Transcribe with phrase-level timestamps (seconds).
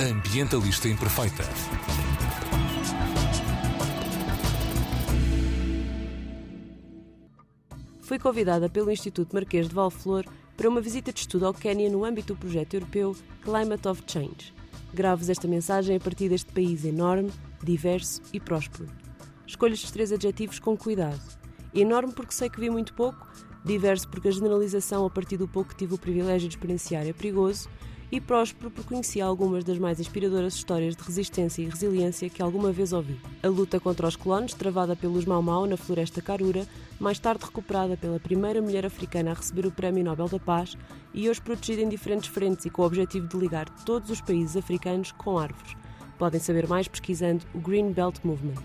[0.00, 1.44] Ambientalista imperfeita.
[8.00, 10.24] Fui convidada pelo Instituto Marquês de Valflor
[10.56, 14.54] para uma visita de estudo ao Quênia no âmbito do projeto europeu Climate of Change.
[14.94, 17.30] Gravo-vos esta mensagem a partir deste país enorme,
[17.62, 18.88] diverso e próspero.
[19.46, 21.20] Escolho estes três adjetivos com cuidado.
[21.74, 23.28] Enorme porque sei que vi muito pouco,
[23.64, 27.12] diverso porque a generalização a partir do pouco que tive o privilégio de experienciar é
[27.12, 27.68] perigoso,
[28.12, 32.72] e próspero porque conheci algumas das mais inspiradoras histórias de resistência e resiliência que alguma
[32.72, 33.20] vez ouvi.
[33.42, 36.66] A luta contra os colonos, travada pelos Mau Mau na floresta Karura,
[36.98, 40.76] mais tarde recuperada pela primeira mulher africana a receber o Prémio Nobel da Paz
[41.14, 44.56] e hoje protegida em diferentes frentes e com o objetivo de ligar todos os países
[44.56, 45.76] africanos com árvores.
[46.18, 48.62] Podem saber mais pesquisando o Green Belt Movement.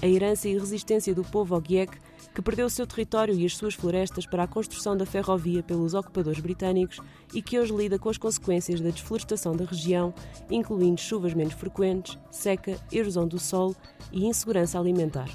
[0.00, 1.92] A herança e resistência do povo Ogiek
[2.36, 5.94] que perdeu o seu território e as suas florestas para a construção da ferrovia pelos
[5.94, 7.00] ocupadores britânicos
[7.32, 10.12] e que hoje lida com as consequências da desflorestação da região,
[10.50, 13.74] incluindo chuvas menos frequentes, seca, erosão do solo
[14.12, 15.30] e insegurança alimentar.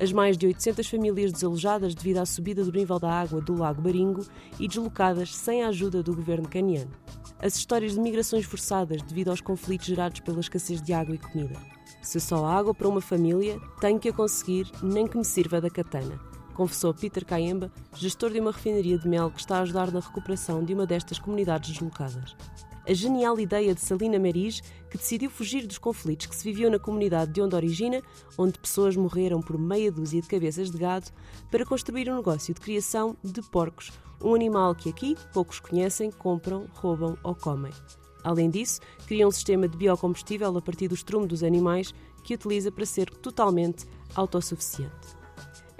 [0.00, 3.80] As mais de 800 famílias desalojadas devido à subida do nível da água do Lago
[3.80, 4.26] Baringo
[4.58, 6.90] e deslocadas sem a ajuda do governo caniano.
[7.38, 11.54] As histórias de migrações forçadas devido aos conflitos gerados pela escassez de água e comida.
[12.02, 15.60] Se só há água para uma família, tenho que a conseguir, nem que me sirva
[15.60, 16.29] da katana
[16.60, 20.62] confessou Peter Caemba, gestor de uma refinaria de mel que está a ajudar na recuperação
[20.62, 22.36] de uma destas comunidades deslocadas.
[22.86, 26.78] A genial ideia de Salina Meris, que decidiu fugir dos conflitos que se viviam na
[26.78, 28.02] comunidade de onde origina,
[28.36, 31.06] onde pessoas morreram por meia dúzia de cabeças de gado,
[31.50, 33.90] para construir um negócio de criação de porcos,
[34.22, 37.72] um animal que aqui poucos conhecem, compram, roubam ou comem.
[38.22, 42.70] Além disso, cria um sistema de biocombustível a partir do estrume dos animais que utiliza
[42.70, 45.19] para ser totalmente autossuficiente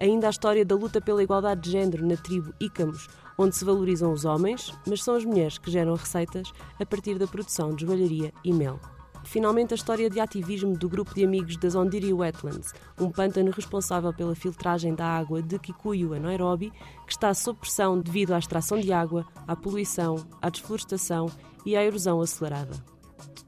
[0.01, 4.13] ainda a história da luta pela igualdade de género na tribo Ícamos, onde se valorizam
[4.13, 8.33] os homens, mas são as mulheres que geram receitas a partir da produção de joalharia
[8.43, 8.81] e mel.
[9.25, 14.13] Finalmente, a história de ativismo do grupo de amigos das Ondiri Wetlands, um pântano responsável
[14.13, 16.73] pela filtragem da água de Kikuyu a Nairobi,
[17.07, 21.31] que está sob pressão devido à extração de água, à poluição, à desflorestação
[21.65, 22.73] e à erosão acelerada.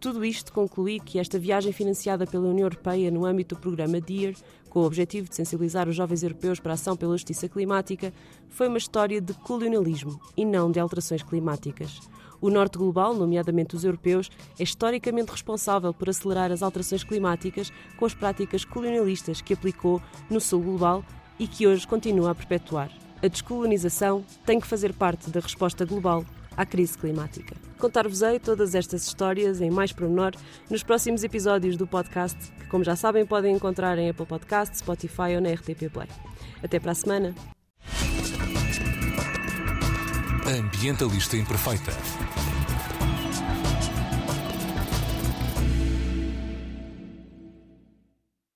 [0.03, 4.35] Tudo isto, concluí que esta viagem financiada pela União Europeia no âmbito do programa DEAR,
[4.69, 8.13] com o objetivo de sensibilizar os jovens europeus para a ação pela justiça climática,
[8.49, 12.01] foi uma história de colonialismo e não de alterações climáticas.
[12.41, 18.05] O norte global, nomeadamente os europeus, é historicamente responsável por acelerar as alterações climáticas com
[18.05, 21.05] as práticas colonialistas que aplicou no sul global
[21.39, 22.91] e que hoje continua a perpetuar.
[23.23, 26.25] A descolonização tem que fazer parte da resposta global
[26.57, 27.55] à crise climática.
[27.83, 30.37] Contar-vos-ei todas estas histórias em mais pormenor
[30.71, 35.35] nos próximos episódios do podcast, que, como já sabem, podem encontrar em Apple Podcasts, Spotify
[35.35, 36.07] ou na RTP Play.
[36.63, 37.35] Até para a semana.
[40.47, 42.42] Ambientalista imperfeita.